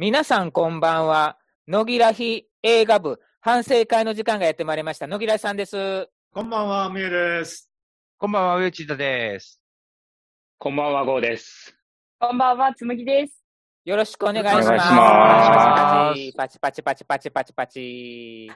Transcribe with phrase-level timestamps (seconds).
[0.00, 1.38] 皆さんこんばんは。
[1.66, 5.08] 野木らひ映画部反省会の時間がやってまいりました。
[5.08, 6.08] 野木らさんです。
[6.32, 7.68] こんばんは、みえです。
[8.16, 9.60] こんばんは、上内田です。
[10.56, 11.76] こんばんは、ゴーです。
[12.20, 13.42] こんばんは、つむぎです。
[13.84, 14.68] よろしくお願いします。
[14.68, 18.52] お願いしますパチパチパチパチパチパチパチ。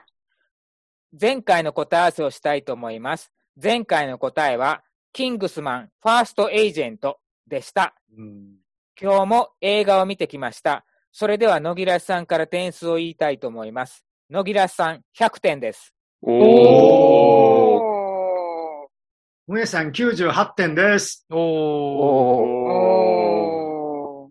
[1.20, 3.32] 前回の答え合わせをしたいと思います。
[3.60, 7.18] 前回の答えは、キングスマンファーストエージェント
[7.48, 7.96] でした。
[8.16, 8.58] うん、
[8.96, 10.84] 今日も映画を見てきました。
[11.14, 14.02] それでは野木らさんから点数を言いたいと思います。
[14.30, 15.94] 野木らさん100点です。
[16.22, 16.32] おー。
[19.46, 21.26] おむえさん98点です。
[21.28, 21.38] おー。
[22.64, 24.30] おー。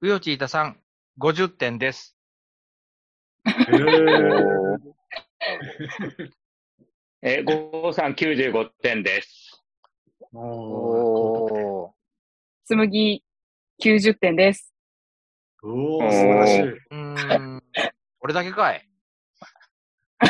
[0.00, 0.80] 上内田さん、
[1.20, 2.16] 50点です。
[3.46, 4.78] えー。
[7.22, 7.92] え、ゴー。
[7.92, 9.62] さん95点です。
[10.32, 11.90] おー。
[12.64, 13.22] つむぎ、
[13.80, 14.74] 90点です。
[15.62, 16.62] おー、素晴らしい。
[16.62, 17.62] うーん。
[18.20, 18.88] 俺だけかい。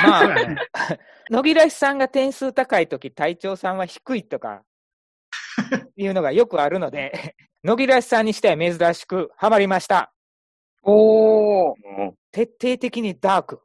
[0.02, 0.34] まあ。
[1.30, 4.64] 野木らさんが点数高いとき、隊長さんは低いとか、
[5.96, 10.12] いうのがよくあるので、 野木らさんにしては珍しくハマりました。
[10.82, 11.76] おー。
[12.32, 13.62] 徹底的にダーク。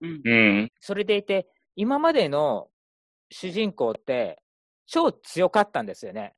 [0.00, 0.22] うん。
[0.24, 0.72] うん。
[0.80, 2.70] それでいて、今までの
[3.30, 4.42] 主人公って、
[4.86, 6.34] 超強かったんですよね。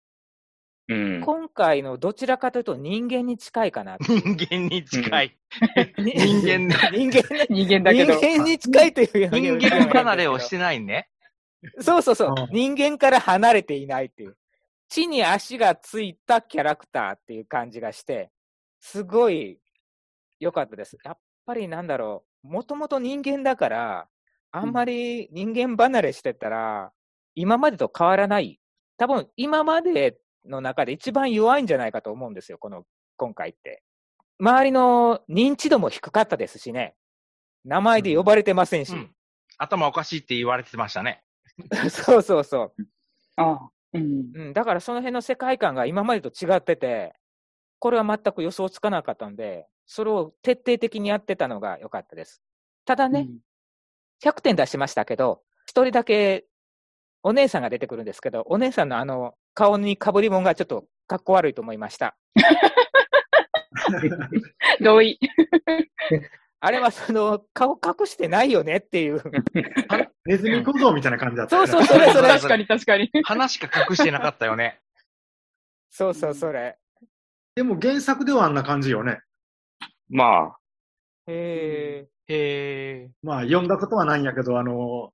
[0.89, 1.21] うん。
[1.21, 3.97] 今回のどちらかというと人間に近いかな。
[4.01, 5.37] 人間に近い。
[5.99, 8.15] 人 人間、人間ね人間だけど。
[8.15, 11.09] 人間に近いという人間離れをしてないね。
[11.81, 12.49] そうそうそううん。
[12.53, 14.37] 人間から離れていないっていう。
[14.89, 18.31] 地に足がついたキャラクターっていう感じがして、
[18.81, 19.59] すごい
[20.41, 20.97] 良かったです。
[21.05, 22.49] やっぱりなんだろう。
[22.49, 24.09] もともと人間だから、
[24.51, 26.93] あんまり人間離れしてたら、
[27.35, 28.59] 今までと変わらない。
[28.97, 32.85] 多分、今までの中で一番弱いんじゃないかと思うんですよ、この、
[33.17, 33.83] 今回って。
[34.41, 36.95] 周りの認知度も低かったですしね。
[37.65, 38.93] 名前で呼ばれてませんし。
[38.93, 39.11] うん。
[39.59, 41.23] 頭おかしいって言われてましたね。
[41.91, 42.87] そうそうそう。
[43.37, 44.31] あうん。
[44.35, 47.15] うん、だからその辺の世界観が今までと違ってて、
[47.81, 52.43] これは全く予想つかなかったんで、それを徹底的にやってたのが良かったです。
[52.85, 53.29] ただね、
[54.23, 56.47] 100点出しましたけど、一人だけ
[57.23, 62.17] お姉さんが出てくるんですけど、お姉さんのあの顔に被り物がちょっとかっこ悪いと思いました。
[64.81, 65.19] 同意。
[66.61, 69.21] あれはその顔隠してないよねっていう。
[70.27, 71.69] ネズミ小僧みたいな感じだったよね。
[71.69, 72.29] そうそう、それそれ。
[72.29, 73.11] 確かに確かに。
[73.25, 74.81] 話しか隠してなかったよね。
[75.91, 76.79] そうそう、それ。
[77.57, 79.23] でも原作ではあんな感じよね。
[80.09, 80.59] まあ、
[81.27, 82.09] へえ。
[82.29, 83.27] へー。
[83.27, 85.13] まあ、読んだことはないんやけど、あの、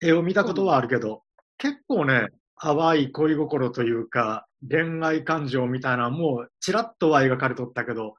[0.00, 1.22] 絵を見たことはあるけど、
[1.58, 2.26] 結構ね、
[2.60, 8.14] 淡い恋心というか、恋愛感情みたいなのも、ちらっとは描かれとったけど、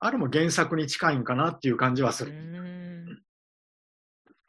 [0.00, 2.32] あれも原作に近いんかなっていう感じはする。
[2.32, 3.22] ん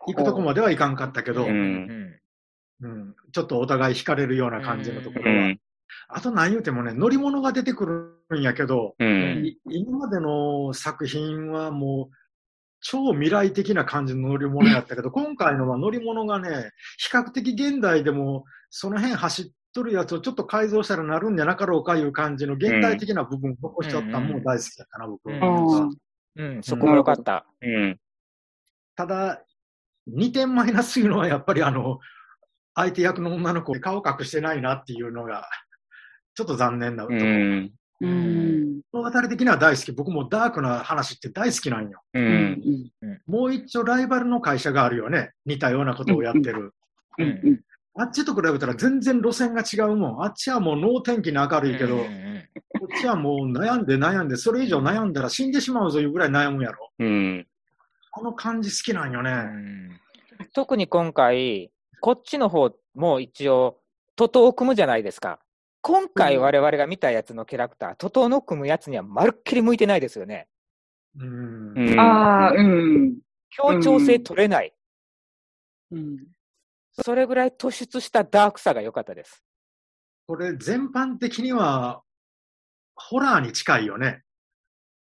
[0.07, 2.19] 行くとこまではいかんかったけど、ううんん。
[2.81, 5.47] うん、ちょっとお互い惹かれるような感じのとこうろは。
[5.47, 5.59] ん。
[6.07, 9.45] あと何言うてもね、乗り物が出てくるんやけど、うん。
[9.45, 12.15] い今までの作品はもう、
[12.81, 18.45] 超未来的な感じの乗り物やったけど、今回のは乗り物がね、比較的現代でも、
[18.77, 25.89] その辺走っとるやつをちょっと改造したらなるんじゃなかろうかいう感じの現代的な部分を残しちゃったのも大好きだったな、僕うんは。
[26.35, 27.45] うん、そこも良かった。
[27.61, 27.97] うん。
[28.97, 29.41] ただ、
[30.13, 31.99] 2点マイナスいうのはやっぱりあの、
[32.73, 35.47] 相手役の女の子顔隠してないなっていうのが、
[36.33, 37.25] ちょっと残念なとこうろ。
[37.25, 37.71] ん。
[38.01, 38.81] うん。
[38.91, 39.93] 物語的には大好き。
[39.93, 42.01] 僕もダークな話って大好きなんよ。
[42.13, 42.19] う。
[42.19, 42.91] うんん。
[43.25, 45.31] もう一丁ライバルの会社があるよね。
[45.45, 46.73] 似たようなことをやってる。
[47.17, 47.61] うん。
[47.97, 50.23] あっちと比べたら全然路線が違うもん。
[50.23, 52.25] あっちはもう能天気に明るいけど、うんうん
[52.77, 56.91] こっちはもう悩んで悩んで、それ以上悩んだら死んでしまうぞいうぐらい悩むやろ。
[56.99, 57.47] うん。
[58.11, 59.31] この感じ好きなんよね。
[59.31, 59.99] うん
[60.53, 63.79] 特に今回、こっちの方も一応、
[64.15, 65.39] 徒党を組むじゃないですか。
[65.81, 70.47] 今回我々が見たやつのキャラクター、徒党の組むやつにはまるっきり向いてないですよね。
[71.17, 71.73] うん。
[71.75, 71.99] うん。
[71.99, 73.17] ああ、うん。
[73.49, 74.73] 協調性取れない。
[75.91, 76.17] うん。
[77.03, 79.43] それぐらい突出したダークさが良かったです。
[80.27, 82.01] これ全般的には、
[82.95, 84.23] ホラーに近いよね。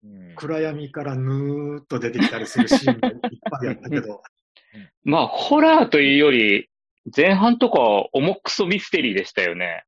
[0.04, 3.16] うん暗闇からぬーっと出てきたりするシーンがいっ
[3.52, 4.24] ぱいあったけど。
[5.04, 6.70] まあ、ホラーというより、
[7.16, 7.80] 前半とか
[8.14, 9.84] 重くそミステリーでしたよね。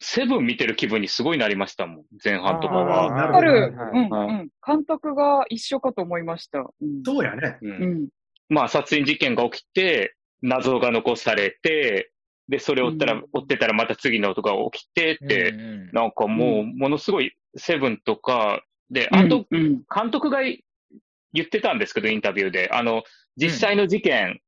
[0.00, 3.10] セブン見てる気分にすごいなりましたもん、前半とかあは。
[3.10, 4.10] ーなるうん。
[4.10, 4.48] うん。
[4.66, 6.60] 監督が一緒かと思いました。
[6.60, 7.02] うん。
[7.04, 7.58] そうやね。
[7.60, 7.68] う。
[7.68, 8.08] うんん。
[8.48, 12.12] まあ、殺人事件が起きて、謎が残されて、
[12.48, 23.04] で、それを追ったら、うん追ってたらまた次の音が起きてって、うんうんなんかもう、うんものすごい、セブンとか、で、あと、うんうん監督が言ってたんですけど、インタビューで、あの、
[23.36, 24.40] 実際の事件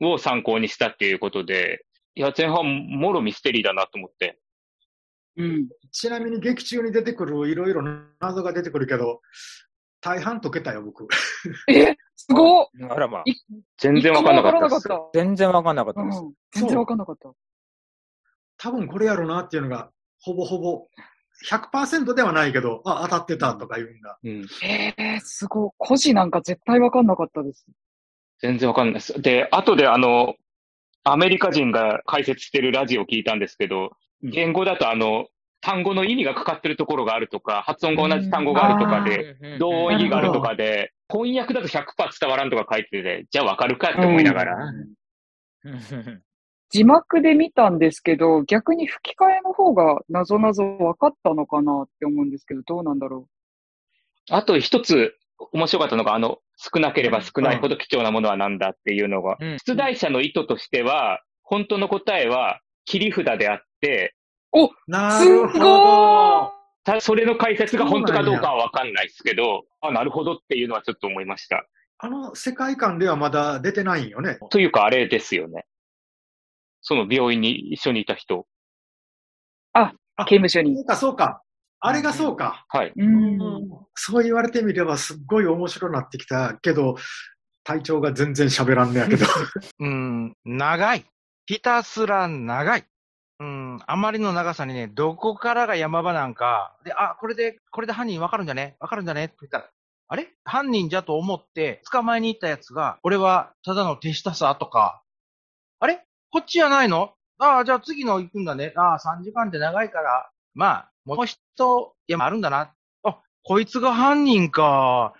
[0.00, 1.84] を参考にしたっていうことで、
[2.14, 4.38] いや、前半、もろミステリーだなと思って。
[5.36, 5.68] うん。
[5.90, 7.82] ちなみに劇中に出てくるいろいろ
[8.20, 9.20] 謎が出てくるけど、
[10.00, 11.06] 大半解けたよ、僕。
[11.68, 13.24] え、すごっあらまあ、
[13.78, 14.88] 全然わかんなかったです。
[15.14, 16.18] 全然わかんなかったです。
[16.18, 16.32] うん。
[16.52, 17.32] 全然わかんなかった。
[18.58, 20.86] 多分これやろうなっていうのが、ほぼほぼ、
[21.48, 24.18] 100%ではないけど、あ、当たってたとか言うんだ。
[24.22, 24.46] うん。
[24.62, 25.70] えー、すごい。
[25.78, 27.66] 孤児なんか絶対わかんなかったです。
[28.40, 29.20] 全然わかんないです。
[29.20, 30.34] で、後であの、
[31.04, 33.90] アメリカ人が解説してるラジオを聞いたんですけど、
[34.22, 35.26] 言語だとあの、
[35.60, 41.84] 単語の意味がかかってるところがあるとか、発音が同じ単語があるとかで、同音異義があるとかで、翻訳だと100%
[42.20, 44.56] 伝わらんとか書いてて、じゃあわかるかって思いながら。
[46.70, 53.28] 字幕で見たんですけど、逆に吹き替えの方が謎々分かったのかなって思うんですけど、どうなんだろ
[54.30, 55.14] あと一つ
[55.52, 64.14] 面白かったのが、あの、少なければ少ないほど貴重なものは何だっていうのが、うん出題者の意図としては、本当の答えは切り札であって、
[64.54, 64.68] う。
[64.68, 66.61] すなるほごど。
[66.84, 71.64] たそれの解説が本当かどうかはわかんないですけど、あ、なるほどっていうのはちょっと思いました。
[71.98, 74.38] あの世界観ではまだ出てないんよね。
[74.50, 75.66] というかあれですよね。
[76.80, 78.46] その病院に一緒にいた人。
[80.26, 80.74] 刑務所に。
[80.76, 81.42] そうか、そうか。
[81.80, 82.64] あれがそうか。
[82.68, 82.92] はい。
[82.96, 83.38] うん。
[83.94, 86.96] そう言われてみればすっごい面白くなってきたけど、
[87.64, 89.26] 体調が全然喋らんねやけど。
[89.80, 91.04] うん、長い。
[91.46, 92.84] ひたすら長い。
[93.42, 98.76] うん、あまりの長さにね、どこからが山場なんか、で、あ、これで、これで犯人わかるんじゃね？
[98.78, 99.24] わかるんじゃね？
[99.24, 99.68] って言ったら、
[100.06, 100.28] あれ？
[100.44, 105.02] 犯人じゃと思って、捕まえに行ったやつが、俺はただの手下さとか、
[105.80, 106.06] あれ？
[106.30, 107.14] こっちじゃないの？
[107.38, 108.72] ああ、じゃあ次の行くんだね。
[108.76, 111.40] ああ、3時間って長いから、まあ、もう一
[112.06, 112.72] 山あるんだな。
[113.02, 115.14] あ、こいつが犯人か。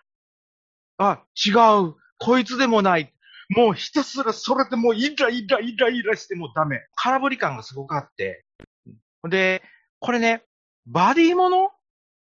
[0.97, 1.51] あ、違
[1.89, 1.97] う。
[2.21, 3.13] こいつでもない。
[3.55, 6.81] もうひたすらそれでもうイライライライラしてもうダメ。
[6.95, 8.47] 空振り感がすごくあって。
[9.29, 9.63] で、
[10.01, 10.43] これね、
[10.87, 11.71] バディもの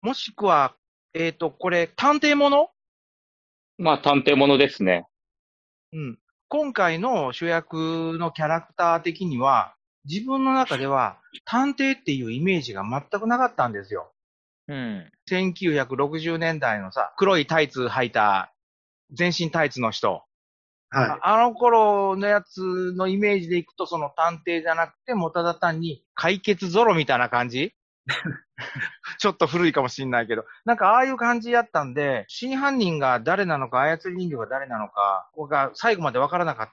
[0.03, 0.75] もしくは、
[1.15, 2.69] えっ、と、これ探偵もの
[3.79, 5.07] まあ探偵ものですね。
[5.91, 6.19] うん。
[6.49, 9.73] 今回の主役のキャラクター的には、
[10.05, 14.13] 自分の中では探偵っていうイメージが全くなかったんですよ。
[14.67, 15.11] うん。
[15.31, 18.53] 1960年代のさ、黒いタイツ履いた、
[19.11, 20.26] 全身タイツの人。
[20.89, 27.73] はああの頃のやつのイメージでいくと、その探偵じゃなくて、もうただ単に解決ゾロみたいな感じ？
[29.19, 36.69] ちょっと古いかもしんないけど、なんかああいう感じやったんで、真犯人が誰なのか、操り人形が誰なのか、が最後までわからなかっ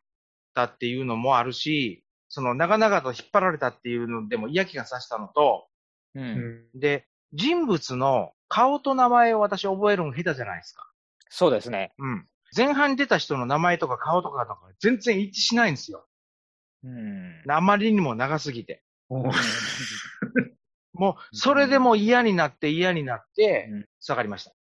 [0.55, 5.67] たっていうのもあるし、その長々と引っ張られたっていうのでも嫌気がさしたのと、
[6.15, 6.21] う。
[6.21, 10.89] んで、人物の顔と名前を私覚えるの下手じゃないですか。
[11.29, 11.93] そうですね。
[11.99, 12.29] うん。
[12.57, 16.07] 前半に出た人の名前とか顔とかとか全然一致しないんですよ。
[16.85, 17.43] うん。
[17.49, 18.83] あまりにも長すぎて。
[19.09, 19.31] お
[20.95, 24.53] もう、それでもう嫌になって嫌になってうん、下がりました。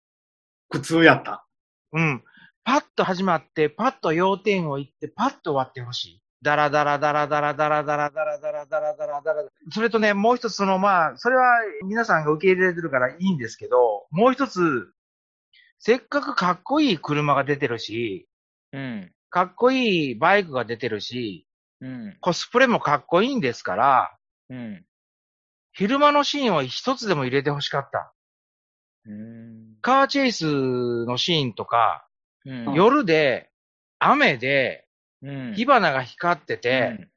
[0.69, 1.45] 苦痛やった。
[1.91, 2.23] うん。
[2.63, 6.21] パッと始まって、パッと要点を言って、パッと終わってほしい。
[6.41, 9.49] ダラダラダラダラダラダラダラダラダラダラダラ。
[9.71, 11.45] それとね、もう一つその、まあ、それは
[11.85, 14.91] 皆さんが受け入れてるからいいんですけど、もう一つ、
[15.85, 18.25] せっかくかっこいい車が出てるし、
[18.71, 19.11] うん。
[19.29, 21.45] かっこいいバイクが出てるし、
[21.81, 22.17] うん。
[22.21, 24.15] コスプレもかっこいいんですから、
[24.49, 24.85] うん。
[25.73, 28.13] 昼間のシーンを一つでも入れてほしかった。
[29.07, 29.75] うん。
[29.81, 30.45] カーチェイス
[31.05, 32.07] のシーンとか、
[32.45, 32.73] うん。
[32.75, 33.49] 夜で、
[33.99, 34.85] 雨で、
[35.21, 35.53] うん。
[35.53, 37.09] 火花が光ってて、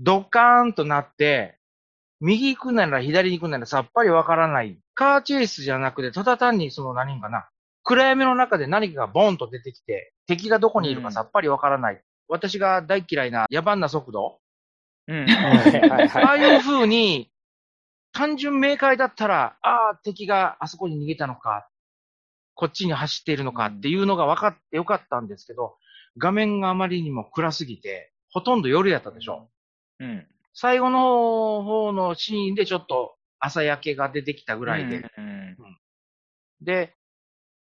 [0.00, 1.56] ドッカーンとなって、
[2.20, 4.78] 右行くなら左行くならさっぱりわからない。
[4.92, 7.48] カーチェイスじゃなくて、ただ単にその何かな。
[7.84, 12.02] 暗闇の中で何かがボンと出てきて、敵がどこにいるかさっぱりわからない。
[12.28, 14.38] 私が大嫌いな野蛮な速度
[15.08, 15.26] うん。
[15.28, 16.40] あ あはい。
[16.40, 17.30] いう風に、
[18.12, 21.68] 単純明快だったら、ああ、敵があそこに逃げたのか、
[22.54, 25.76] こっちに走っているのかっていうのが分かってよかったんですけど、
[26.18, 29.50] 画面があまりにも暗すぎて、ほとんど夜やったでしょ。
[29.98, 30.26] うん。
[30.54, 35.10] 最後の方のシーンでちょっと朝焼けが出てきたぐらいで。
[35.16, 35.56] うん。
[36.60, 36.94] で、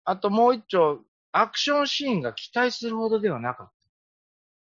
[0.09, 1.01] あともう一丁、
[1.33, 3.71] アクションシーンが期待するほどではなかっ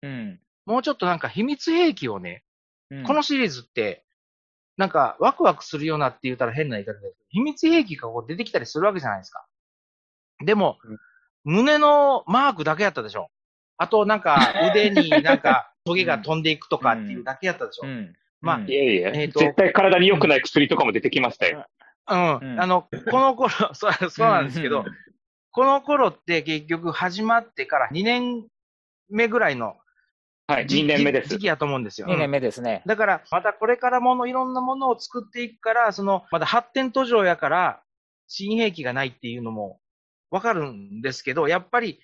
[0.03, 0.09] た。
[0.09, 0.41] うん。
[0.67, 2.43] もうちょっとなんか秘密兵器をね、
[2.91, 4.05] うんこのシリーズって、
[4.77, 9.47] なんかワクワクするようなって言ったら変な言い方ですけど、秘密兵器がこう出てきたりするわけじゃないですか。
[10.45, 10.79] でも、
[11.45, 13.31] 胸のマークだけやったでしょ。
[13.77, 17.87] あとなんか 腕になんかトゲが飛んでいくとかっていうだけやったでしょ。
[17.87, 18.17] うん。
[18.41, 21.69] まあうんいやいや、えーと絶対体に良くない薬とかも出てきましたよ。
[22.09, 22.37] うん。
[22.39, 24.85] うんあの、この頃、 そうそうなんですけど、
[25.51, 28.47] この頃って結局始まってから2年
[29.09, 29.77] 目ぐらいの
[30.49, 31.41] はい、時2年目です時。
[31.41, 32.07] 期やと思うんですよ。
[32.07, 32.83] 2年目ですね。
[32.87, 37.83] だから、またこれからもの、いろんなものを作っていくから、その、まだ発展途上やから、
[38.29, 39.79] 新兵器がないっていうのも
[40.31, 42.01] わかるんですけど、やっぱり、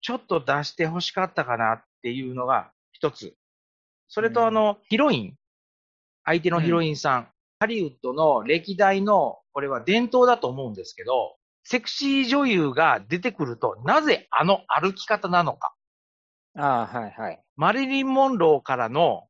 [0.00, 3.34] ちょっと出して欲しかったかなっていうのが一つ。
[4.06, 5.34] それうんとあの、ヒロイン。
[6.24, 7.28] 相手のヒロインさん。
[7.58, 11.37] ハリウッドの歴代の、これは伝統だと思うんですけど、
[11.70, 15.74] セクシー女優が出てくると、なぜあの歩き方なのか。
[16.56, 17.42] ああ、はいはい。
[17.56, 19.28] マリリン・モンローからの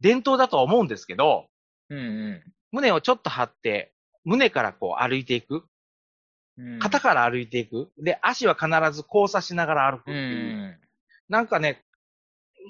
[0.00, 1.46] 伝統だとは思うんですけど、
[1.88, 2.42] うんう
[2.72, 5.58] 胸をちょっと張って、胸からこう歩いていく。
[5.58, 5.62] ん
[6.58, 6.78] うん。
[6.80, 7.92] 肩から歩いていく。
[7.96, 10.56] で、足は必ず交差しながら歩くってういう。
[10.66, 10.80] ん。
[11.28, 11.84] なんかね、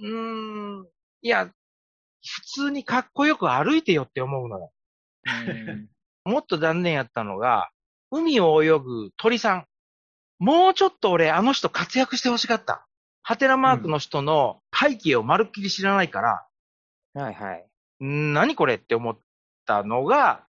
[0.02, 0.86] うーん、
[1.22, 4.72] いや、普通にかっこよく歩いてよって思うのよ。
[5.24, 5.88] うん
[6.30, 7.71] もっと残念やったのが、
[8.12, 9.64] 海を泳ぐ鳥さん。
[10.38, 12.86] もうちょっと俺、あの人活躍してほしかった。
[13.22, 16.46] ハテナマークの人の背景をまるっきり知らないから、
[17.20, 17.66] はいはい。
[18.04, 19.18] んー何これって思っ
[19.66, 20.46] たのが、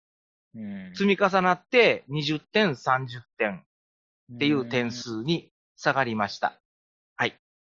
[0.55, 3.63] うん積み重なって20点、30点
[4.33, 6.59] っていう点数に下がりました。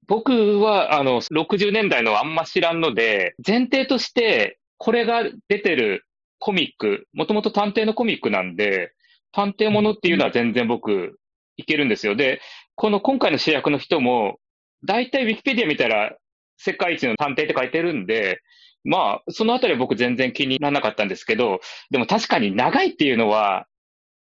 [0.09, 6.03] 僕は、あの、60年代のあんま知らんので、前提として、これが出てる
[6.39, 8.91] コミック、もともと探偵のコミックなんで、
[9.31, 11.19] 探偵ものっていうのは全然僕、
[11.57, 12.15] いけるんですよ。
[12.15, 12.41] で、
[12.75, 14.39] この今回の主役の人も、
[14.85, 16.15] 大体ウィキペディア見たら、
[16.57, 18.41] 世界一の探偵って書いてるんで、
[18.83, 21.59] まあ、そのあたりは僕全然気にならなかったんですけど、
[21.89, 23.65] でも確かに長いっていうのは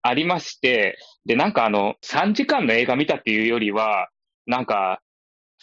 [0.03, 4.09] ありまして、で、なんかあの、3時間の映画見たっていうよりは、
[4.47, 5.01] なんか、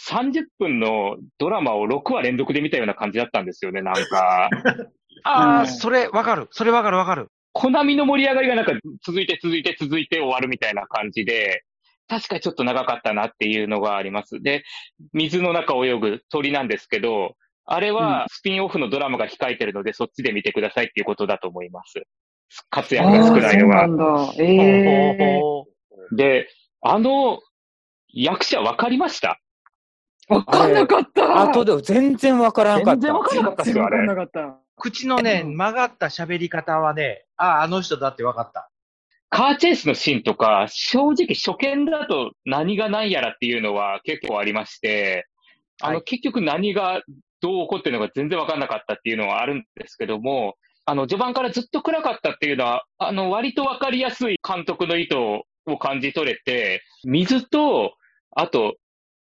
[0.09, 4.49] 30分のドラマを6話連続で見たような感じだったんですよね、なんか。
[5.23, 6.47] ああ、うんそれわかる。
[6.51, 7.27] それわかるわかる。
[7.53, 8.73] コナミの盛り上がりがなんか
[9.05, 11.63] 続いて続いて続いて終わるみたいな感じで、
[12.07, 14.41] 確かにちょっと長かったなっていうのがあります。
[14.41, 14.63] で、
[15.13, 22.01] 水の中を泳ぐ鳥なんですけど、あれはスピンオフのドラマが控えてるので、そっちで見てくださいっていうことだと思います。
[22.69, 23.87] 活躍が少ないのがあー。
[23.87, 24.33] そうなんだ。
[24.39, 25.67] ええほうほ
[26.11, 26.49] うで、
[26.81, 27.39] あの
[28.13, 29.39] 役者わかりました？
[30.35, 31.41] わかんなかった。
[31.41, 33.01] あとで全然わからなかった。
[33.01, 34.33] 全然わかんなかったっすよ、あれ全然わかん。
[34.33, 34.59] なかった。
[34.77, 38.69] 口のね、曲がった喋り方はね、ああ、あの人だってわかった。
[39.29, 45.27] カーチェイスのシーンとか、正直初見だと何が何やらっていうのは結構ありまして、
[45.81, 47.01] あの、はい結局何が
[47.41, 57.93] どう起こってるのか全然わかんなかったっていうのはあるんですけども、あの、序盤からずっと暗かったっていうのは、あの、割とわかりやすい監督の意図を感じ取れて、水と、
[58.31, 58.75] あと、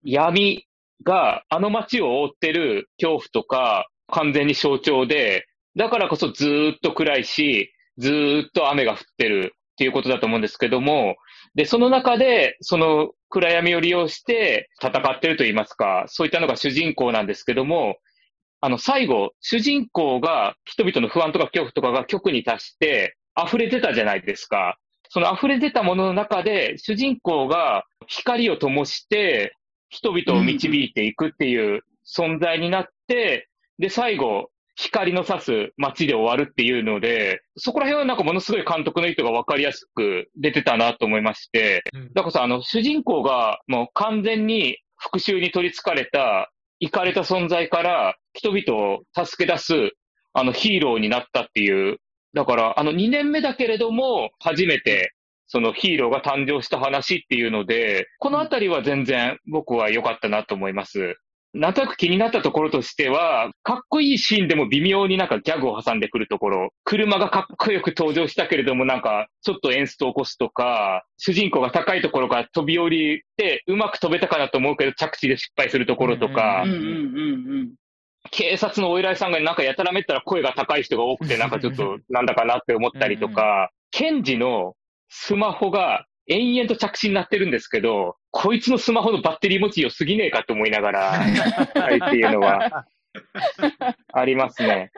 [0.02, 0.67] 闇
[1.04, 11.16] があの街を覆ってる恐怖とか完全に象徴で、だからこそずっと暗いし、ずっと雨が降ってるっていうことだと思うんですけども、
[11.54, 17.96] で、その中で、その暗闇を利用して戦ってると言いますか、そういったのが主人公なんですけども、
[18.60, 24.76] あの、最後、主人公が人々の不安とか恐怖とかが極に達して溢れてたじゃないですか。
[25.10, 29.54] その溢れ出たものの中で、主人公が光を灯して、
[29.88, 42.12] 人々を導いていくっていう存在になって、で、最後、光の差す街で終わるっていうので、そこら辺はなんかものすごい監督の意図が分かりやすく出てたなと思いまして、うん。
[42.14, 49.90] だからさ、あの、主人公がもう完全に復讐に取り憑かれた、行かれた存在から人々を助け出す、
[50.32, 51.98] あの、ヒーローになったっていう、
[52.34, 55.12] だから、あの、2年目だけれども、初めて、
[55.48, 61.16] そのヒーローが誕生した話っていうので、このあたりは全然僕は良かったなと思います。
[61.54, 76.64] なんとなく気になったところとしては、かっこいいシーンでも微妙になんかギャグを挟んでくるところ、車がかっこよく登場したけれどもなんかちょっと演出を起こすとか、主人公が高いところから飛び降りてうまく飛べたかなと思うけど着地で失敗するところとか。
[78.30, 84.74] 警察のお偉いさんがなんかやたらめったら声が高い人が多くてなんかちょっとなんだかなって思ったりとか、検事の
[85.08, 92.86] スマホが延々と着信になってるんですけど、こいつのスマホのバッテリー持ち良すぎねえかと思いながら、はいっていうのは
[94.12, 94.92] ありますね。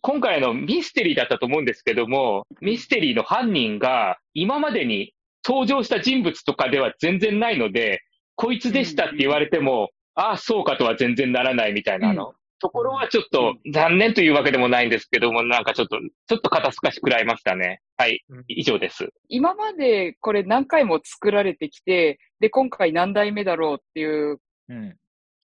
[0.00, 5.14] 今回のミステリーだったと思うんですけども、ミステリーの犯人が今までに
[5.46, 8.02] 登場した人物とかでは全然ないので、
[8.34, 12.34] こいつでしたって言われても、ああ、そうかとは全然ならないみたいなの。
[12.60, 15.98] ところはちょっと残念というわけでもないんですけども、なんかちょっと、
[16.28, 17.80] ちょっと肩透かし食らいましたね。
[17.96, 18.44] はいうん。
[18.48, 19.08] 以上です。
[19.28, 24.96] 今までこれ何回も作られてきて、で、今回何代目だろうっていううん。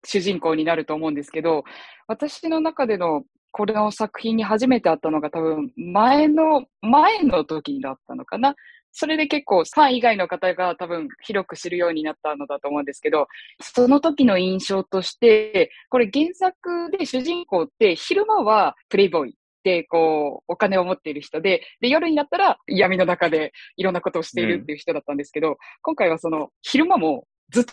[0.07, 1.65] 主人公になると思うんですけど、
[2.07, 3.25] 私の中での
[3.57, 8.57] これの作品に初めて会ったのが多分前の、前の時だったのかな。
[8.91, 13.29] それで結構ファン以外の方が多分広く知るようになったのだと思うんですけど、
[13.61, 27.65] その時の印象として、これ原作で主人公って昼間はプレイボーイで、こう、お金を持っている人で、で、夜になったら闇の中でいろんなことをしているっていう人だったんですけど、うん、今回はその昼間もずっ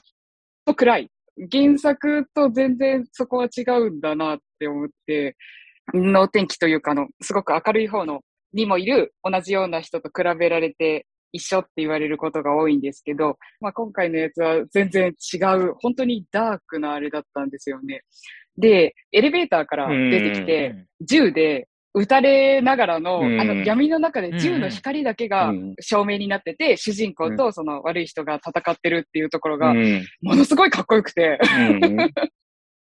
[0.64, 1.12] と暗い。
[1.52, 5.36] 原作と全然そこは違うんだなって思って、
[5.94, 8.22] の天気というかの、すごく明るい方の
[8.54, 18.02] にもいる同じような人と比べられて一緒って言われることが多いんですけど、まあ今回のやつは全然違う、本当にダークなあれだったんですよね。
[18.58, 29.74] で、エレベーターから出てきて、銃で撃たれながらの、あの闇の中で銃の光だけが照明になってて、主人公とその悪い人が戦ってるっていうところが、
[30.22, 31.40] ものすごいかっこよくて。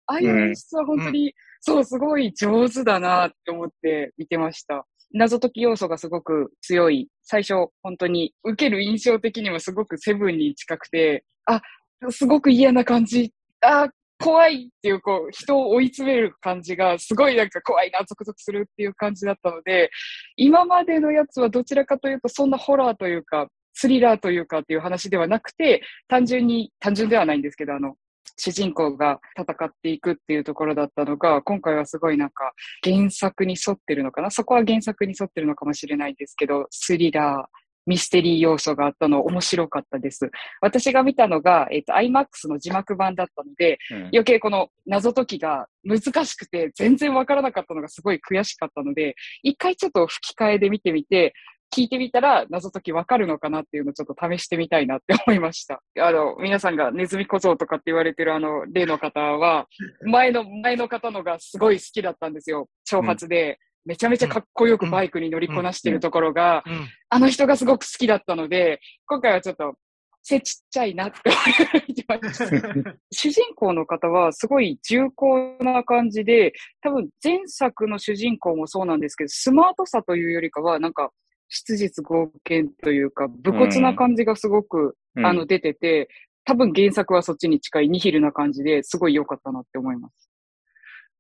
[0.10, 4.86] ああいう演出は本当に、そう、すごい上手だなって思って見てました。
[5.14, 7.10] 謎解き要素がすごく強い。
[7.24, 11.62] 最初、本当に受ける印象的にもすごくセブンに近くて、あ、
[12.10, 13.32] すごく嫌な感じ。
[13.62, 13.90] あ、
[14.20, 19.92] 怖いっていう、こう、人を追い詰める感じが、すごいなんか怖いな、ゾクゾクするっていう感じだったので、
[20.38, 27.96] 今までのやつはどちらかというと、そんなホラーというか、スリラーというかっていう話ではなくて、単純に、単純ではないんですけど、あの、
[28.38, 34.32] 主人公が戦っていくっていうところだったのが、今回はすごいなんか原作に沿ってるのかな？
[34.32, 40.30] そこは原作に沿ってるのかもしれないですけど、スリラー、ミステリー要素があったの面白かったです。
[40.62, 51.34] 私が見たのが、えっ、ー、と、IMAX の字幕版だったので、うん、余計この謎解きが難しくて全然わからなかったのがすごい悔しかったので、一回ちょっと吹き替えで見てみて、
[51.76, 55.82] 聞いてみたら謎解きわかるのかなっていうのをちょっと試してみたいなって思いました。
[56.00, 59.68] あの、皆さんがネズミ小僧とかって言われてるあの、例の方は、
[60.04, 62.68] 前の、前の方のがすごい好きだったんですよ。
[62.90, 63.60] 挑発で。
[63.86, 66.64] めちゃめちゃかっこよくバイクに乗りこなしてるところが、
[67.10, 69.76] あの人がすごく好きだったので、今回はちょっと
[70.22, 72.96] 背ちっちゃいなって思いました。
[73.12, 81.12] 主人公の方はすごい重厚な感じで、多分前作の主人公もそうなんですけど、スマートさというよりかは、なんか
[81.50, 86.08] 質実合憲というか、武骨な感じがすごく、うん、あの、出てて、
[86.46, 90.30] 多分原作はそっちに近いニヒルな感じですごい良かったなって思います。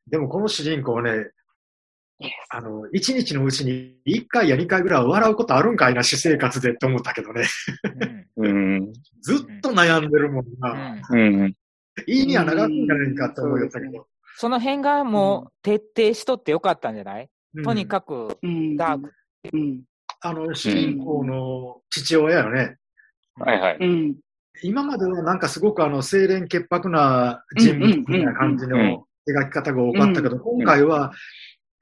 [0.08, 1.32] でもこの主人公ね、
[2.50, 7.46] あの、一日のうちに一回や二回ぐらい笑うことあるんかいな、私生活でって思ったけどね。
[8.38, 11.02] うん、ずっと悩んでるもんな。
[11.10, 11.56] うん、
[12.06, 14.08] いいには長くんじゃないかって思ったけど。
[14.36, 18.38] その辺がもう徹底しとってよかったんじゃない、うん、とにかく
[18.78, 19.14] ダーク。
[19.54, 19.84] うん、
[20.22, 22.78] あの、主人公の父親よね。
[23.36, 23.80] はいはい。
[24.64, 31.14] 今まではなんかすごくあの、清廉潔白な人物みたいな感じの描き方が多かったけど、今回は、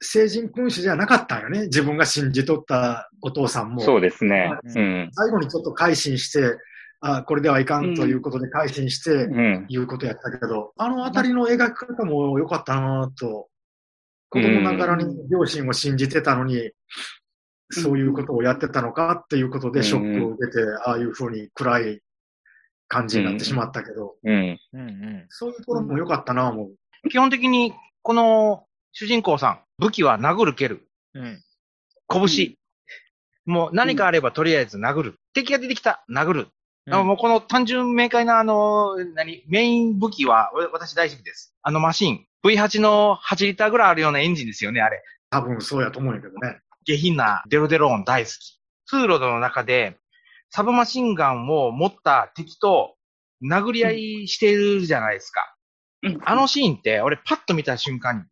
[0.00, 1.62] 成人君主じゃなかったよね。
[1.62, 3.80] 自分が信じとったお父さんも。
[3.80, 4.52] そうですね。
[4.62, 6.56] うん、最後にちょっと改心して、
[7.00, 9.28] あこれではいかんということで改心して、
[9.68, 13.48] いうことやったけど、うん、あのあたりの描き方も良かったなと。
[14.30, 16.70] 子供ながらに両親を信じてたのに、
[17.70, 22.00] そういうことをやってたのかっていうことでショックを受けて、ああいうふうに暗い
[22.88, 24.16] 感じになってしまったけど、
[25.28, 27.08] そういうところも良かったな、思う。
[27.10, 30.88] 基本的に、この主人公さん、武器は殴る蹴る。
[31.14, 31.42] うん、
[32.08, 32.54] 拳。
[33.44, 35.14] もう何かあればとりあえず殴る。
[35.34, 36.48] 敵が出てきた、殴る。
[36.86, 41.54] うん、もうこの単純明快なあの、何、メイン武器は私大好きです。
[41.62, 42.24] あのマシン。
[42.44, 45.02] V8 の8リッターぐらいあるようなエンジンですよね、あれ。
[45.30, 46.60] 多分そうやと思うんやけどね。
[46.88, 48.58] 下品なデロデローン大好き。
[48.86, 49.98] 通路の中で、
[50.48, 52.96] サブマシンガンを持った敵と
[53.44, 53.90] 殴り合
[54.22, 55.54] いしてるじゃないですか。
[56.02, 58.24] うん、あのシーンって、俺パッと見た瞬間に、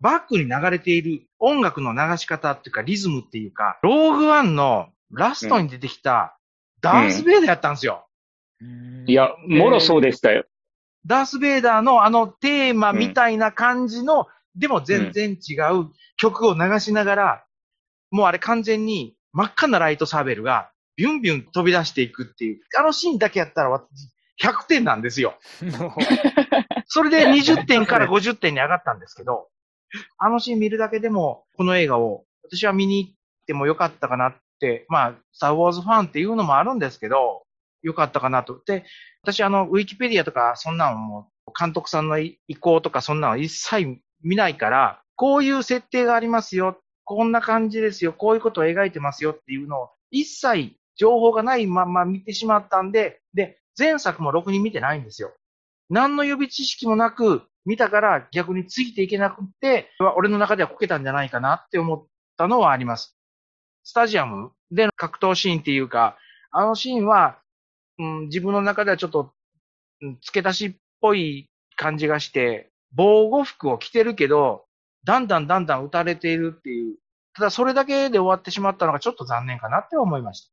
[0.00, 6.36] バックに流れている音楽の流し方っていうか、リズムっていうか、ローグワンのラストに出てきた
[6.80, 8.08] ダース・ベイダーやったんですよ。
[8.60, 10.44] うん、いや、もろそうでしたよ。
[11.06, 17.44] ダース・ベイダーのあのテーマみたいな感じの、うん、でも全然違う曲を流しながら、
[18.10, 24.10] もうあれ完全に真っ赤なライトサーベルがビュンビュン飛び出していくっていう、あのシーンだけやったら私
[24.42, 25.34] 100点なんですよ。
[26.86, 29.48] それで20点から50点に上がったんですけど、
[30.18, 33.12] あのシーン見るだけでも、この映画を私は見に行っ
[33.46, 37.42] てもよかったかなって、まあ、スターウォーズファンっていうのもあるんですけど、
[37.82, 38.60] よかったかなと。
[38.66, 38.84] で、
[39.22, 46.78] 私あの、ウィキペディアとか、そんなんも、監督さんの意向とか、そんなの一切見ないから、こういう設定がありますよ。
[47.12, 55.32] こんな感じですよ、こういうことを描いてますよっていうのを、一切情報がないまま見てしまったんで、で、前作もろくに見てないんですよ。
[55.88, 63.18] 何の予備知識もなく、見たから逆についていけなくて、俺の中ではこけたんじゃないかなって思ったのはあります。
[63.82, 64.52] スタジアム？
[64.70, 66.16] での格闘シーンっていうか、
[66.52, 67.40] あのシーンは、
[67.98, 69.32] うん、自分の中ではちょっと、
[70.00, 74.64] うん付け出しっぽい感じがして、防護服を着てるけど、
[75.04, 76.96] だんだんだんだん撃たれているっていう。
[77.32, 80.52] ただそれだけで終わってしまったのがちょっと残念かなって思いました。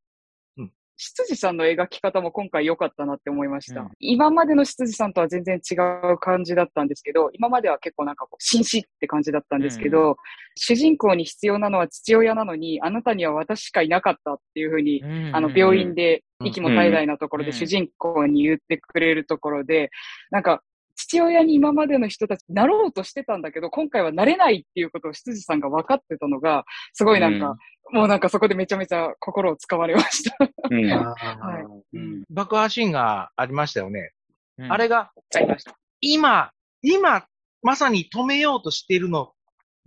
[0.98, 3.82] 執事さんの描き方も今回良かったなって思いました。
[3.82, 3.90] うん。
[4.00, 5.76] 今までの執事さんとは全然違
[6.12, 10.18] う感じだったんですけど、今までは結構なんかこう、紳士って感じだったんですけど、
[10.56, 17.54] 主人公に必要なのは父親なのに、あなたには私しかいなかったっていうふうに、あの、病院で息も絶え絶えなところでうん。
[17.54, 19.92] 主人公に言ってくれるところで、
[20.32, 20.64] なんか、
[20.98, 27.56] 父親に今までの人たちなろうとしてたんだけど、今回はなれないっていうことを執事さんが分かってたのが、すごいなんか、
[27.92, 30.36] もうなんかそこでめちゃめちゃ心をつかまれました。
[30.70, 30.92] うん。
[30.92, 32.24] あはいーうん。
[32.32, 34.12] 爆破シーンがありましたよね。
[34.58, 35.78] うんあれが、ありました。
[36.02, 37.26] 今、今、
[37.62, 39.34] まさに止めようとしているの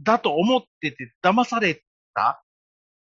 [0.03, 1.83] だと思ってて騙され
[2.15, 2.45] た、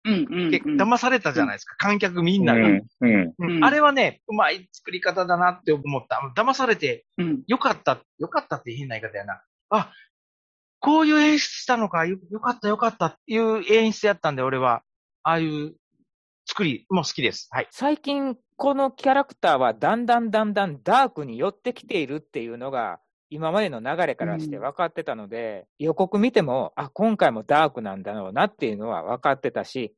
[0.06, 0.80] うんうん、けうん。
[0.80, 2.60] 騙されたじゃないですか、観客みんなが。
[2.60, 2.82] うん。
[3.00, 3.34] うん。
[3.38, 6.20] うんあれはね、うまい作り方だなって思った。
[6.40, 7.42] 騙されてうん。
[7.46, 9.42] よかった、よかったって変な言い方やな。
[9.70, 9.92] あ、
[10.78, 14.82] こういう演出したのか、よよかったよかったっていう演出やったんで、俺は、
[15.24, 15.74] ああいう
[16.46, 17.48] 作りも好きです。
[17.50, 17.68] はい。
[17.70, 29.94] 最近、このキャラクターはだんだんだんだんダークに寄ってきているっていうのが、今までの流れからして分かってたので、予告見ても、あ、今回もダークなんだろうなっていうのは分かってたし、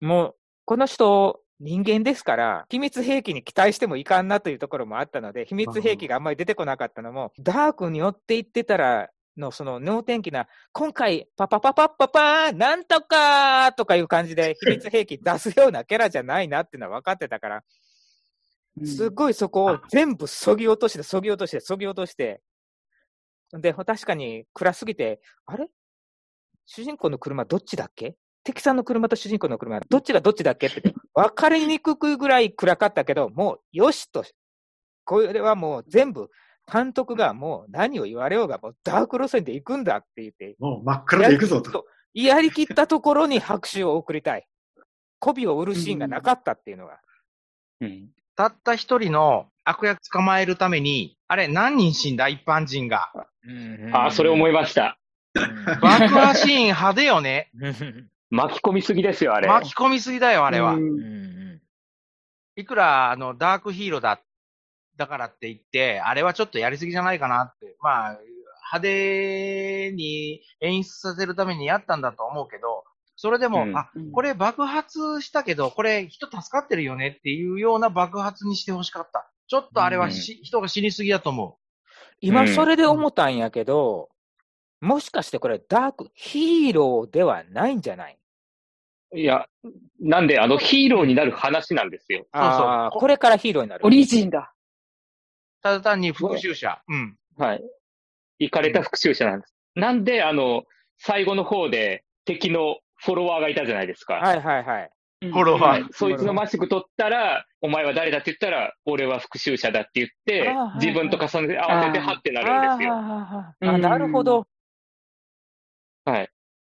[0.00, 0.34] もう、
[0.64, 17.62] この人、人間ですから、秘密兵器に期待してもいかんなというところもあったので、秘密兵器があんまり出てこなかったのも、ダークに寄っていってたら、のその能天気な、今回、パパパパッパパーン、なんとかーとかいう感じで秘密兵器出すようなキャラじゃないなっていうのは分かってたから、
[18.84, 22.40] すごいそこを全部そぎ落として、そぎ落として、そぎ落として、
[23.52, 25.68] で、確かに暗すぎて、あれ？
[26.66, 28.16] 主人公の車どっちだっけ？
[28.44, 34.24] 敵さんの車と主人公の車、どっちがどっちだっけって、分かりにくくぐらい暗かったけど、もうよしと、
[35.04, 36.30] これはもう全部、
[36.72, 41.84] 監督がもう何を言われようが、もうダーク路線で行くんだって言って、もう真っ暗で行くぞと。
[42.14, 44.46] やりきったところに拍手を送りたい。
[45.18, 47.00] 媚びを売るシーンがなかったっていうのが。
[47.80, 48.08] うん。
[48.36, 52.28] たった一人の悪役捕まえるために、あれ何人死んだ？
[52.28, 53.12] 一般人が。
[53.92, 54.50] あ、それ思い。
[54.50, 54.98] いました。
[55.80, 57.50] 爆破シーン派手よね。
[58.30, 59.48] 巻き込みすぎですよ、あれ。
[59.48, 60.76] 巻き込みすぎだよ、あれは。
[62.56, 64.20] いくら、あの、ダークヒーローだ、
[64.96, 67.76] だからって言って、あれはちょっとやりすぎじゃないかなって。
[67.80, 68.18] まあ、
[68.72, 72.84] 派手に演出させるためにやったんだと思うけど、
[73.22, 79.30] それでも、うんあうん、これ爆発したけど、これ人助かってるよねっていうような爆発にしてほしかった。
[79.46, 81.58] ちょっとあれはし、人が死にすぎだと思
[82.22, 84.08] 今それで思ったんやけど、
[84.80, 88.18] もしかしてこれダークヒーローではないんじゃない？
[89.14, 89.46] いや、
[90.00, 92.26] なんで、あの、ヒーローになる話なんですよ。
[92.32, 93.84] ああ、これからヒーローになる。
[93.84, 94.54] オリジンだ。
[95.60, 95.62] う。
[95.62, 96.80] ただ単に復讐者。
[96.88, 97.18] うん。
[97.36, 97.62] はい。
[98.38, 99.54] 行かれた復讐者なんです。
[99.74, 100.62] なんで、あの、
[100.96, 104.14] 最後の方で敵のフォロワーがいたじゃないですか。
[104.14, 104.90] はいはいはい。
[105.22, 105.84] フォロワーはい。
[105.92, 112.94] そいつのマスク取ったら、お前は誰だって言ったら、俺は復讐者だって言って自分と重ねて合わせて、はってなるんですよ。
[112.94, 114.46] あーあなるほど。
[116.04, 116.30] はい。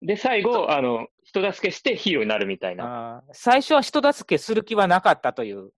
[0.02, 3.22] で、最後、あの、人助けしてヒーローになるみたいな。
[3.33, 5.70] 最初は人助けする気はなかったという。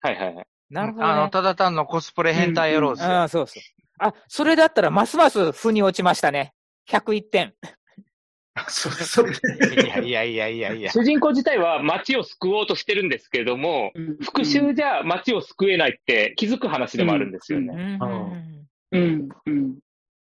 [0.00, 0.46] はいはいはい。
[0.70, 1.12] なるほど、ね。
[1.12, 3.10] あの、ただ単のコスプレ変態野郎ですよ。
[3.10, 3.62] ああ、そうそう。
[4.00, 6.52] あ、それだったらますます腑に落ちましたね。
[6.88, 7.54] 101点。
[8.68, 10.90] そそれで、 いやいやいやいやいや。
[10.90, 17.98] 主人公自体は街を救おうとしてるんですけれども、復讐じゃ街を救えないって気づく話でもあるんですよね。
[18.00, 19.28] うんうんうん。
[19.46, 19.78] うん。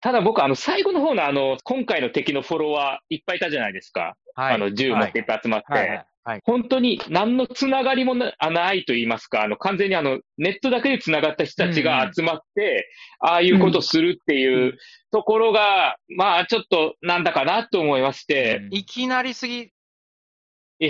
[0.01, 4.17] ただ僕、あの、最後の方のあの、今回の敵のフォロワーいっぱいいたじゃないですか。
[4.35, 4.55] はい。
[4.55, 5.73] あの、銃持っていっぱい集まって。
[5.73, 6.07] はいはい
[6.45, 8.33] 本当に何のつながりもな
[8.73, 12.89] いと言いますか、あの、完全にあの、ネットだけでつながった人たちが集まって、
[13.21, 14.77] ああいうことをするっていう
[15.13, 19.71] ところが、まあ、ちょっとなんだかなと思いまして、いきなりすぎ、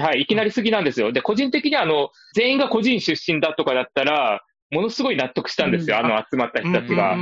[0.00, 1.12] はい、いきなりすぎなんですよ。
[1.12, 6.06] で、個人的にはあの、全員が個人出身だとかだったら、ものすごい納得したんですよ、うん。
[6.06, 7.16] あの集まった人たちが。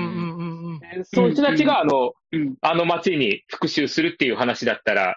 [1.05, 2.57] そういう人たちがあの、うん。
[2.61, 5.17] あの街に復讐するっていう話だったら、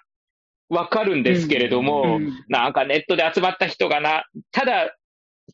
[0.71, 4.95] わかるんですけれども、うんなんかネットで集まった人がな、ただ、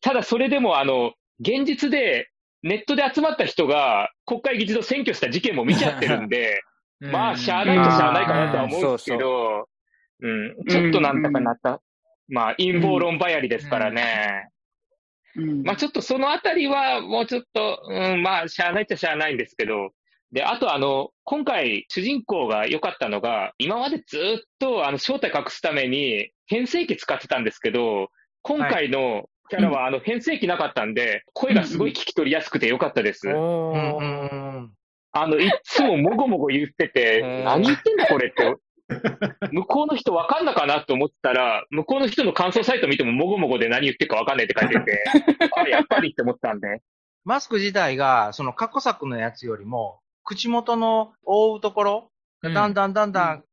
[0.01, 2.29] ただそれでもあの、現実で
[2.61, 6.61] ネットで集まった人が国会議事堂占拠した事件も見ちゃってるんで、
[7.01, 9.67] まあ、しゃあないとしゃあないかなとは思うんですけど、
[10.21, 11.81] うん、ちょっとなんだかなった。
[12.27, 14.49] まあ、陰謀論ばやりですからね。
[15.35, 15.63] うん。
[15.63, 19.91] まあ、ちょっとそのあたりは、もうちょっと、うん、まあ、しゃあないっちゃしゃあないんですけど、
[20.31, 24.21] で、あとあの、今回主人公が良かったのが、今までずっ
[24.59, 28.09] とあの正体隠すために変声機使ってたんですけど、
[28.41, 33.29] 今回のキャラはあの変声機なかったんで、声がすごい聞き取りやすくて良かったです。
[33.29, 34.03] おうんーう
[34.63, 34.71] ん
[35.13, 38.55] あの、いっつももごもご言ってて何言ってんだこれって。
[39.51, 45.03] 向こうの人わかんなかなと思ったら、向こうの人の感想サイト見てももごもごで何言ってるかわかんないって書いてて、
[45.57, 46.81] あ、やっぱりって思ったんで。
[47.25, 52.11] マスク自体が、その過去作のやつよりも、口元の覆うところ
[52.43, 53.43] がだんだんだんだん、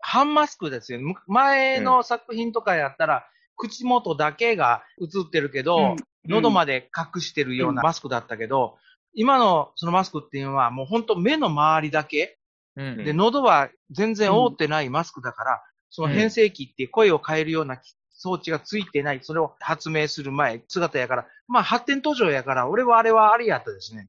[0.00, 1.00] 半マスクですよ。
[1.00, 3.24] む前の作品とかやったら、
[3.56, 5.94] 口元だけが映ってるけど、
[6.26, 8.78] 喉まで隠してるようなマスクだったけど、
[9.14, 12.36] 今のそのマスクっていうのはもう本当目の周りだけ、
[12.74, 13.04] うん。
[13.04, 24.08] で、喉は全然覆ってないマスクだから、その変声機って声を変えるような装置がついてない、それを発明する前、姿やから、まあ発展途上やから、俺はあれはありやったですね。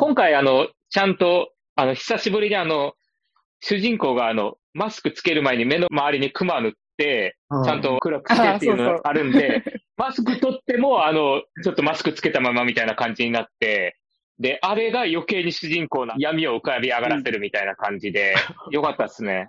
[0.00, 2.94] 今回あの、ちゃんと、あの、久しぶりにあの、
[3.60, 9.62] 主人公があの、マスクつける前に目の周りにクマ塗って、うちゃんと暗くしてっていうのがあるんで、
[9.98, 13.98] マスク取っても、あの、ちょっとマスクつけたままみたいな感じになって、
[14.38, 18.34] で、あれが余計に主人公の闇を浮かび上がらせるみたいな感じで、
[18.72, 19.48] よかったですね。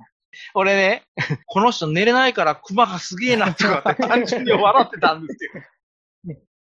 [0.54, 1.04] 俺ね、
[1.46, 5.52] この人寝れないからクマがすげえなとかって単純に笑ってたんですよ。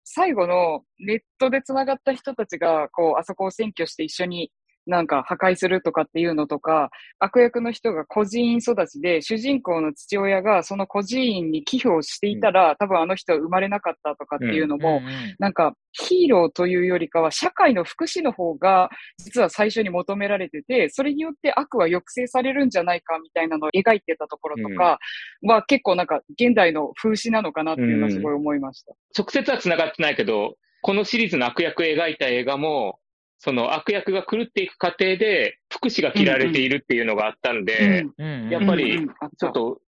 [0.09, 4.51] 最後のネットで繋がった人たちが、こう、あそこを占拠して一緒に
[4.87, 24.99] なんか破壊するとかっていうのとか、悪役の人が孤児院育ちで、主人公の父親がその孤児院に寄付をしていたら、多分あの人は生まれなかったとかっていうのも、うんうんなんかヒーローというよりかは社会の福祉の方が実は最初に求められてて、それによって悪は抑制されるんじゃないかみたいなのを描いてたところとか
[25.41, 28.93] は結構なんか現代の風刺なのかなっていうのはすごい思いました。
[29.17, 32.99] 直接は繋がってないけど、このシリーズの悪役を描いた映画も、
[33.39, 38.05] その悪役が狂っていく過程で、福祉が切られているっていうのがあったんで、
[38.49, 39.81] やっぱりちょっと、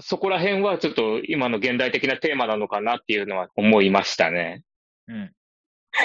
[0.00, 4.62] そこら辺はちょっと今の現代的なテーマなのかなっていうのは思いましたね。
[5.08, 5.32] うん。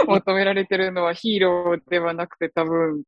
[0.07, 3.03] 求められてるのはヒーローではなくて多分、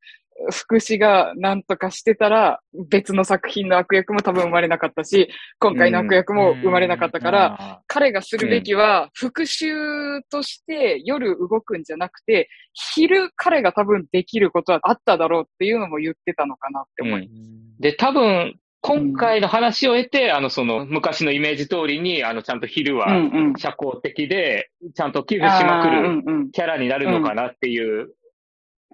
[0.51, 17.35] 福祉が何とかしてたら別の作品の悪役も多分生まれなかったし、今回の悪役も生まれなかったから、あ彼がするべきは、復讐として夜動くんじゃなくて、昼彼が多分できることはあっただろうっていうのも言ってたのかなって思いーま
[17.77, 17.81] す。
[17.81, 23.53] で、多分、今回の話を得て、あの、その、昔のイメージ通りに、あの、ちゃんと昼うんはうん。
[23.57, 26.51] 社交的で、ちゃんと寄付しまくるんうん。
[26.51, 28.13] キャラになるのかなっていう、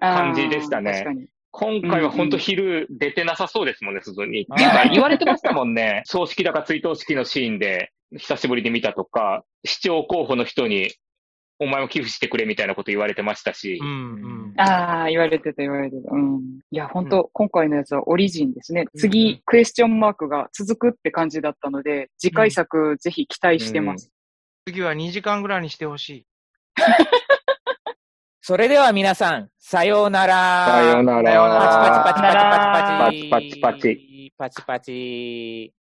[0.00, 0.90] 感じでしたね。
[0.90, 1.26] あー確かに。
[1.52, 4.42] 今回は本当昼出てなさそうですもんね、外に。
[4.42, 6.02] っていうか、言われてましたもんね。
[6.06, 10.90] 葬式だか追悼式のシーンで、久しぶりに見たとか、市長候補の人に、
[11.58, 14.60] お前も寄付してくれみたいなこと言われてましたしう、んうん。
[14.60, 16.10] ああ、言われてた言われてた。
[16.10, 16.40] うん。
[16.70, 18.86] いや、本当、今回のやつはオリジンですね。
[18.96, 24.10] 次、クエスチョンマークが続くって感じだったので、次回作ぜひ期待してます。
[24.66, 26.26] 次は2時間ぐらいにしてほしい。
[28.44, 30.66] それでは皆さん、さようなら。
[30.66, 31.32] さようなら
[32.02, 32.20] パチ
[33.30, 33.78] パチパチパチパチパチ。
[33.78, 34.32] パチパチパチ。
[34.36, 35.72] パチパチ。